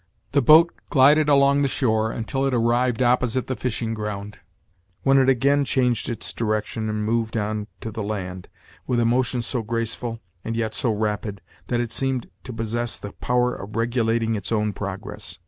The 0.31 0.41
boat 0.41 0.73
glided 0.89 1.29
along 1.29 1.61
the 1.61 1.67
shore 1.67 2.09
until 2.09 2.47
it 2.47 2.55
arrived 2.55 3.03
opposite 3.03 3.45
the 3.45 3.55
fishing 3.55 3.93
ground, 3.93 4.39
when 5.03 5.19
it 5.19 5.29
again 5.29 5.63
changed 5.63 6.09
its 6.09 6.33
direction 6.33 6.89
and 6.89 7.05
moved 7.05 7.37
on 7.37 7.67
to 7.81 7.91
the 7.91 8.01
land, 8.01 8.49
with 8.87 8.99
a 8.99 9.05
motion 9.05 9.43
so 9.43 9.61
graceful, 9.61 10.19
and 10.43 10.55
yet 10.55 10.73
so 10.73 10.91
rapid, 10.91 11.39
that 11.67 11.79
it 11.81 11.91
seemed 11.91 12.31
to 12.45 12.51
possess 12.51 12.97
the 12.97 13.11
power 13.11 13.53
of 13.53 13.75
regulating 13.75 14.33
its 14.35 14.51
own 14.51 14.73
progress. 14.73 15.37